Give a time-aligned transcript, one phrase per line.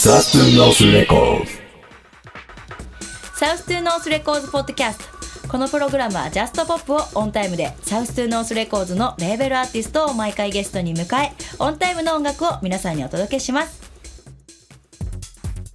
[0.00, 1.52] South to North Records。
[3.34, 5.48] South to North Records Podcast。
[5.48, 13.88] このプログラムはジャストポップをオンタイムで South to North Records のレーベルアーティストを毎回ゲストに迎えオンタイムの音楽を皆さんにお届けします。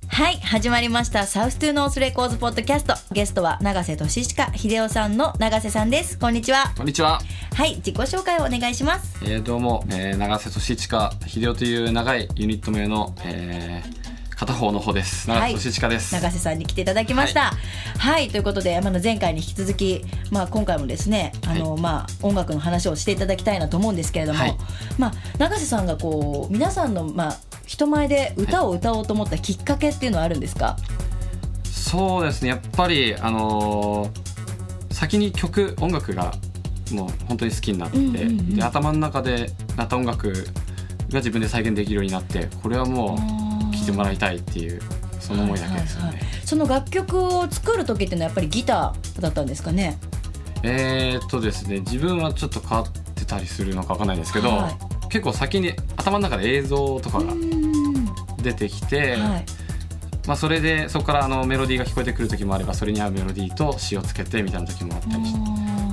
[0.08, 1.28] はい始まりました。
[1.28, 2.94] South to North Records Podcast。
[3.12, 6.18] ゲストは永瀬俊親秀夫さんの永瀬さんです。
[6.18, 6.72] こんにちは。
[6.78, 7.20] こんにちは。
[7.56, 9.18] はい自己紹介をお願いします。
[9.24, 14.03] えー、どうも、えー、長瀬俊親秀夫という長いユニット名の、えー、
[14.36, 15.28] 片方の方です。
[15.30, 16.14] 長瀬俊親です。
[16.14, 17.54] 永瀬さんに来ていただきました。
[17.98, 24.40] はい、ということで、まあ、前回に引き続き、まあ、今回もですね、あの、はいまあ、音楽の話をしていただきたいなと思うんですけれども。
[24.40, 24.58] はい
[24.98, 30.78] まあ、永瀬さんがこう、皆さんの、まあ、人前で歌を歌おうと思ったきっかけっていうのはあるんですか？
[31.64, 32.50] そうですね。
[32.50, 34.34] やっぱりあのー
[34.94, 36.34] 先に曲音楽が
[36.92, 40.32] もう本当に好きになって、うんうんうんで頭の中でなった音楽
[41.10, 43.43] が自分で再現できるようになって、これはもう
[43.86, 44.82] 聴いてもらいたいっていう
[45.20, 46.06] その思いだけですよね。
[46.08, 49.98] はいはいはいその楽曲を作る時っていうのはやっぱりギターだったんですかね？
[50.62, 58.06] えーっとですね、自分はちょっと変わってたりするのかわかんないんですけど、はい結構先に頭の中で映像とかがうん
[58.38, 59.16] 出てきて。
[59.16, 59.46] はい。
[60.26, 65.34] まあ、それでそこからあのメロディーが聞こえてくる時もあればそれに合うメロディーと詞をつけてみたいな時もあったりし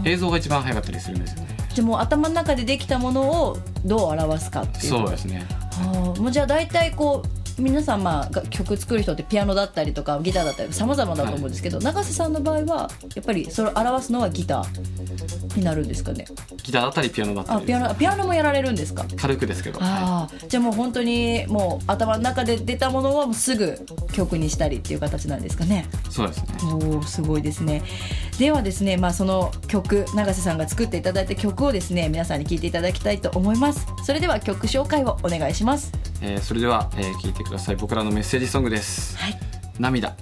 [0.05, 16.27] て映像が一番早かったりするんですよねじゃあもう頭の中でできたものをどう表すかっていうそうですねああもうじゃあ大体こう皆さんまあが曲作る人ってピアノだったりとかギターだったりさまざまだと思うんですけど、永瀬さんの場合はやっぱりそれを表すのはギターになるんですかね？
[16.63, 19.05] ギターだったりピアノだったりあピアノピアノもやられるんですか？
[19.17, 23.79] 軽くですけど、はああじゃあもう本当にもう頭の中で出たものをもうすぐ
[24.13, 25.87] 曲にしたりっていう形なんですかね？
[26.09, 26.47] い、そうですね。
[26.95, 27.83] おおすごいですね。
[28.39, 33.87] ではですねまあその曲永瀬さんが作っていただいた曲をですね皆さんに聴いていただきたいと思います。
[34.05, 37.77] それでは曲紹介をお願いしますえーそれでは、えー聞いてください。
[37.77, 39.17] 僕らのメッセージソングです。
[39.19, 39.39] はい。
[39.79, 40.15] 涙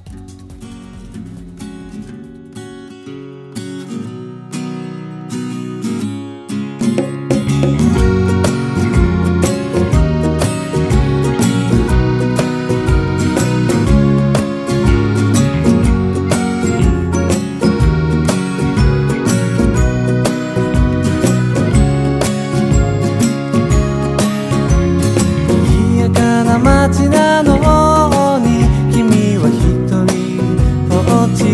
[31.35, 31.45] ち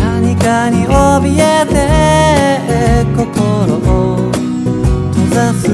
[0.00, 1.74] 何かに怯えて
[3.16, 4.30] 心を
[5.12, 5.64] 閉ざす。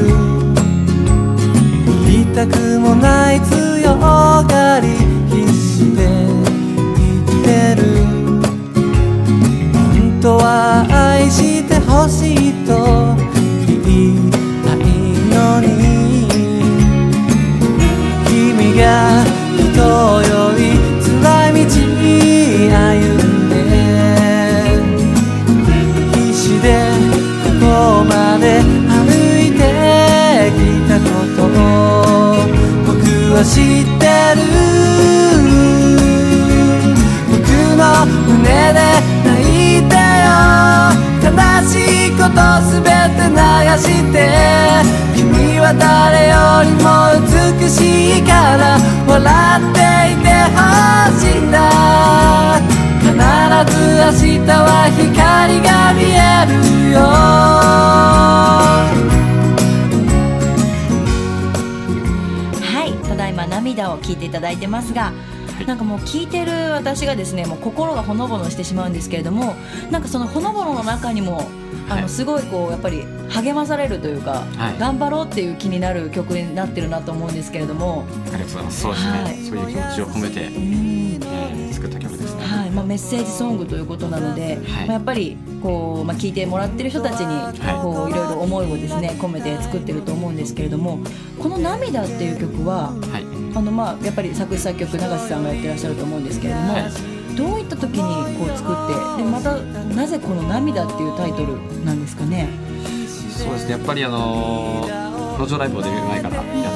[2.08, 3.40] 痛くもない
[64.42, 65.12] だいてますが、
[65.66, 69.54] なんかもう聞いてる私がですね、もう心がほのぼのしてしまうんですけれども、
[69.90, 71.48] なんかそのほのぼのの中にも。
[71.88, 74.78] あのはいすごいこうやっぱり励まされるというか、はい。
[74.78, 78.80] 頑張ろうっていう気になる曲になってるなと思うんですけれども、ありがとうございます。
[78.82, 79.36] そうですね、はい。
[79.44, 81.20] そういう気持ちを込めて、うん。
[81.24, 91.00] えー作った曲ですね、はいまあ、メッセージソングということなので、まあ、やっぱりこう、まあ、聞いてもらってる人たちにこういろいろ思いをですね込めて作ってると思うんですけれども
[91.40, 93.24] この「涙」っていう曲ははい。
[93.24, 93.31] あ
[93.62, 96.82] の、まあ、やっぱり作詞作曲永瀬さんがやってらっしゃると思うんですけれども、はい。
[97.36, 98.76] どういった時にこう作っ
[99.16, 99.56] てでまた
[99.94, 102.48] なぜこの「涙」っていうタイトルなんですかね？
[103.30, 103.72] そうですね。
[103.72, 105.02] やっぱりあのー
[105.38, 106.66] 路上ライブをデビュー前からやっていて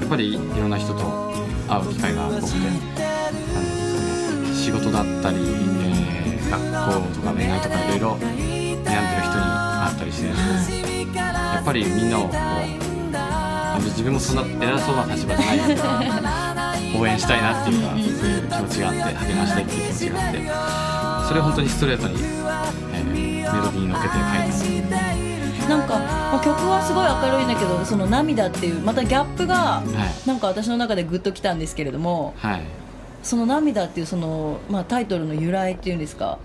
[0.00, 1.32] やっぱりいろんな人と
[1.66, 2.70] 会う機会が多くてなんですかね。
[4.54, 6.68] 仕事だったり、えー学校
[7.14, 10.34] とか恋愛とかいろいろ悩んでる人に会ったりしてや
[11.60, 12.32] っぱりみんなをこう
[13.80, 15.74] 自分もそんな偉そうな立場じゃないですけ
[16.94, 29.82] ど応援したいなっていうかそういう気持ちがあって励ましたいっていう気持ちがあってそれを本当にストレートに、えーメロディーに乗っけて書いたなんか、まあ、曲はすごい明るいんだけどその涙っていうまたギャップがは
[30.24, 30.28] い。
[30.28, 32.62] なんか私の中でグッときたんですけれどもはい。
[33.22, 36.38] その涙っていうその、まあ、タイトルの由来っていうんですか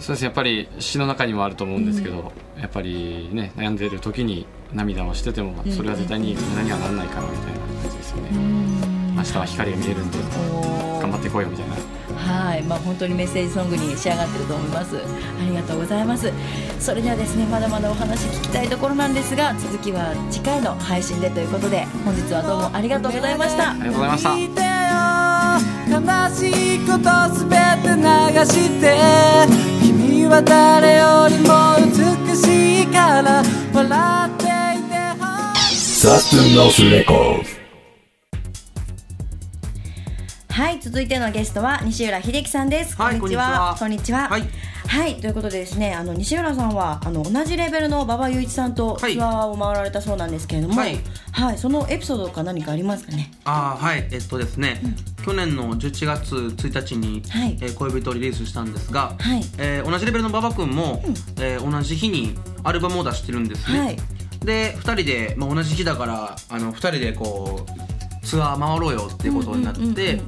[0.00, 8.30] そうですねやっぱり詩の中にもあると思うんですけど、やっぱりね悩んでる時に涙をしててもそれは絶対に無駄にはならないからみたいな感じですよね、
[9.16, 10.18] 明日は光が見えるんで
[11.00, 11.74] 頑張っていこうよみたいな。
[12.14, 14.96] はい、まあ、本当にメッセージソングに仕上がってると思います。
[14.96, 15.00] あ
[15.46, 16.32] りがとうございます。
[16.78, 23.72] それではですねまだまだお話聞きたいところなんですが続きは次回の配信でということで本日はどうもありがとうございました。
[23.72, 24.30] ありがとうございました。
[25.90, 26.00] 悲
[26.34, 28.02] しいことすべて流
[28.46, 29.83] して
[30.24, 31.76] 君は誰よりも
[32.26, 33.42] 美しいから
[33.74, 34.48] 笑ってい
[34.88, 35.26] てほ
[35.68, 36.06] しい。
[36.06, 37.44] Saturnos Records.
[40.48, 43.76] はい続いてのゲストは西浦秀樹さんです、はいこんにちは。
[43.78, 44.28] こんにちは。
[44.30, 44.38] は。
[44.38, 44.44] い。
[44.86, 49.20] はいということでですねあの西浦さんはあの同じレベルの馬場雄一さんとツはい。
[49.20, 50.98] アーを回られたそうなんですけれども、はい。
[51.32, 53.30] はい、そのエピソードか何かありますかね？
[53.44, 54.80] あーはいえっとですね、
[55.24, 57.56] 去年の11月1日に、はい。
[57.60, 59.42] えー恋人をリリースしたんですが、はい。
[59.56, 61.02] えー同じレベルの馬場君も、
[61.40, 63.96] えー同じ日にアルバムを出してるんですね、はい。
[64.44, 67.64] で2人で、まあ、同じ日だからあの2人でこ
[68.22, 70.26] うツアー回ろうよっていうことになって、うんうんうんうん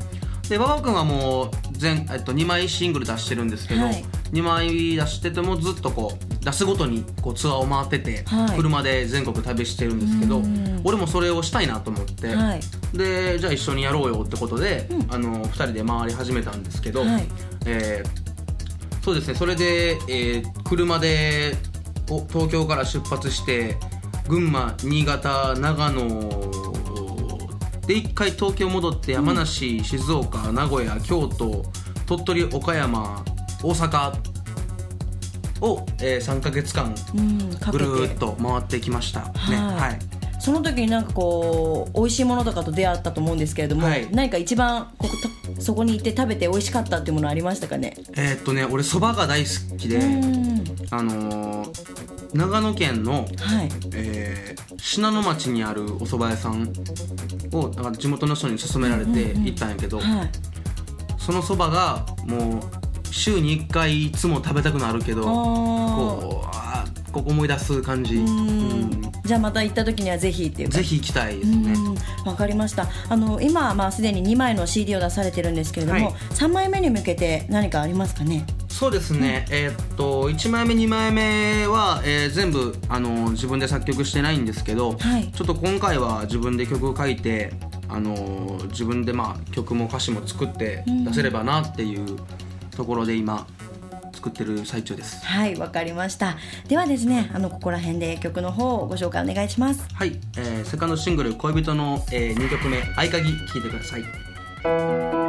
[0.48, 4.04] で馬場君はもう全、えっと、2枚シングル出してるんですけど、はい。
[4.32, 8.56] 2枚出しててもずっとこう出すごとにこうツアーを回ってて、はい。
[8.56, 10.80] 車で全国旅してるんですけどうん。
[10.84, 12.60] 俺もそれをしたいなと思って、はい。
[12.96, 17.28] でじゃあ一緒にやろうよってことで、あの2人で回り始めたんですけど、はい。
[17.66, 18.26] えー
[19.02, 21.56] そうですねそれで、えー車で
[22.10, 23.76] お東京から出発して
[24.28, 26.00] 群馬新潟長野
[27.86, 31.64] で一回東京戻って山梨、静岡名古屋京都
[32.06, 33.24] 鳥取岡山
[33.62, 34.35] 大阪
[35.60, 36.94] を、えー、3か月間
[37.70, 39.20] ぐるーっと回ってきました。
[39.20, 39.56] ねはい。
[39.56, 39.98] はい。
[40.38, 44.08] その時になんかこう美味しいものとかと出会ったと思うんですけれども、はい。
[44.12, 45.16] 何か一番ここ
[45.54, 47.94] とそこに行って食べて美味しかったっていうものありましたかね？
[48.16, 50.64] えーっとね俺そばが大好きで、うん。
[50.90, 53.68] あのー長野県の、はい。
[53.94, 56.70] えー信濃町にあるお蕎麦屋さん
[57.52, 60.30] をなんか地元の人に勧められて行ったんやけど、はい。
[61.18, 62.60] そのそばがもう
[63.10, 68.90] 週に1回いつも食べたくなるけどあこうあーここ思い出す感じ、ーううん。
[68.90, 70.76] んじゃあまた行った時にはぜひっていうか。
[70.76, 71.72] ぜひ行きたいですね。
[71.72, 71.94] うん。
[72.28, 72.86] わかりました。
[73.08, 76.14] あの今まあすでに2枚の CD を出されてるんですけれども、はい。
[76.34, 78.44] 3枚目に向けて何かありますかね？
[78.68, 85.32] そうですね、えーっと1枚目2枚目は、えー全部あの自分で作曲してないんですけど、はい。
[85.32, 87.54] ちょっと今回は自分で曲を書いて
[87.88, 92.18] あの自分でまあ曲も歌詞も作って出せればなっていう
[92.76, 93.46] ところで今
[94.12, 95.24] 作ってる最中です。
[95.24, 96.36] はいわかりました。
[96.68, 99.86] ではですねあのここら辺で曲の方をご紹介お願いします。
[99.92, 105.25] はい、えーセカンドシングル「恋人の」え2曲目「合鍵」聴いてください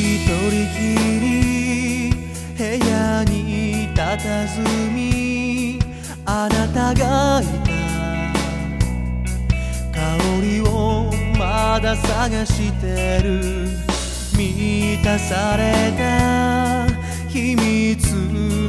[0.00, 0.80] 一人き
[1.20, 1.28] り
[2.56, 3.34] 部屋に
[3.94, 4.24] 佇
[4.94, 5.78] み
[6.24, 7.70] あなたがいた。
[9.92, 10.00] 香
[10.40, 13.28] りをまだ探してる。
[14.38, 16.86] 満たされた
[17.28, 18.00] 秘密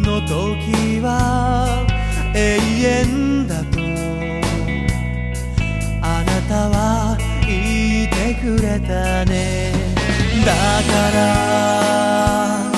[0.01, 1.87] の時は
[2.35, 2.59] 永
[3.07, 3.79] 遠だと。
[6.01, 9.60] あなたは言ってくれたね。
[10.83, 12.71] から。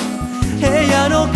[0.60, 1.33] 部屋の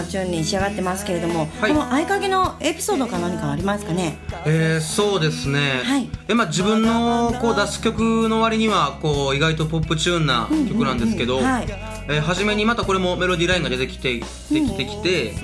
[0.00, 1.72] なチューンに仕上がってますけれども、はい。
[1.72, 4.18] この合鍵のエピソードか何かありますかね？
[4.46, 6.08] えー、そうですね、はい。
[6.28, 11.44] えまあ、自分のこう出す曲の割にはこう意外とポップチューンな曲なんですけど、うん。
[11.44, 11.66] うんうんはい。
[12.08, 14.24] えー初めにまたこれもメロディーラインが出てきてで
[14.60, 15.34] きてきて、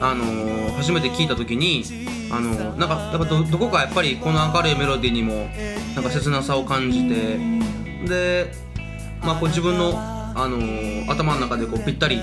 [0.00, 1.84] あのー初めて聴いた時に、
[2.32, 5.48] あのーなんかやっぱどどこかやっぱりこの明るいメロディーにも
[5.94, 7.38] なんか切なさを感じて
[8.08, 8.52] で、
[9.22, 12.20] まあ、こう自分の、あのー頭の中でこうぴったり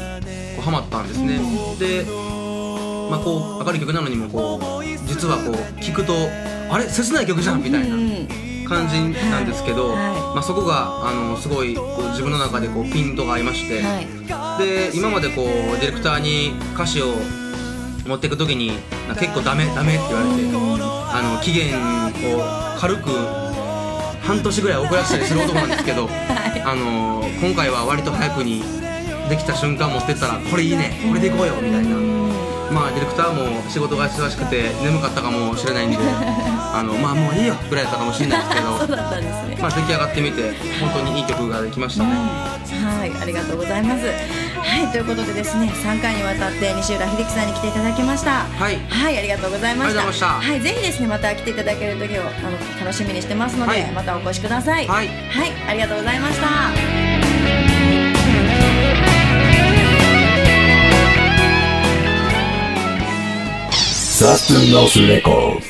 [0.63, 1.39] こうはまったんですね。
[1.79, 2.05] で
[3.09, 6.13] まあ、こう明るい曲なのにもこう実はこう聴くと
[6.69, 6.87] あれ？
[6.89, 7.61] 切ない曲じゃん？
[7.61, 8.27] みたいなうん
[8.65, 8.97] 感じ
[9.29, 9.97] なんですけど、はい。
[10.35, 14.07] まあ、そこがあのすごいこう自分の中でこうピントが合いまして、はい。
[14.65, 17.07] で今までこうディレクターに歌詞を
[18.07, 18.71] 持っていく時に
[19.19, 20.49] 結構ダメダメって言われて
[21.15, 23.09] あの期限を軽く
[24.25, 26.07] 半年ぐらい遅らせたりする男なんですけど、
[26.65, 28.63] あの今回は割と早くに
[29.29, 32.13] できた瞬間持ってったらこれいいねこれでいこうよみたいな。
[32.73, 40.41] まあディレクターも仕事が忙しくて眠かったかもしれないんで あのまあもういいよぐらいだったかもしれないですけど そうだったんですねまあ出来上がってみて
[40.79, 44.05] 本当にいい曲ができましたね、はい、ありがとうございます。
[44.63, 48.45] はい、ということでですね、3回にわたって西浦秀樹さんに来ていただきました。
[48.45, 49.99] はいはい、ありがとうございました。
[50.01, 54.87] ありがとうございましたはい、ぜひですね、また来ていただける時をあの楽しみにしてますので、はいまたお越しください。
[54.87, 57.12] はいはい、ありがとうございました。
[64.23, 65.67] South to North Records。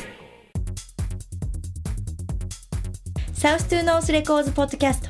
[3.34, 5.10] South to North Records Podcast。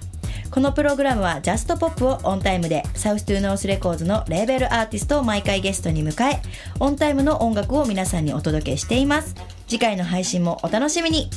[0.50, 6.42] このプログラムはジャストポップをオンタイムで South to North Records のレーベルアーティストを毎回ゲストに迎え
[6.80, 9.36] オンタイムの音楽を皆さんにお届けしています。
[9.68, 11.30] 次回の配信もお楽しみに。